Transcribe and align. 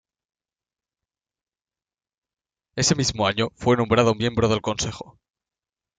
Ese 2.75 2.95
mismo 2.95 3.27
año, 3.27 3.49
fue 3.53 3.77
nombrado 3.77 4.15
miembro 4.15 4.49
del 4.49 4.59
consejo. 4.61 5.19